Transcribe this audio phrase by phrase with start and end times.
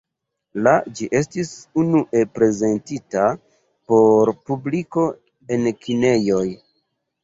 [0.67, 1.51] La ĝi estis
[1.83, 3.29] unue prezentita
[3.95, 5.09] por publiko
[5.61, 6.47] en kinejoj.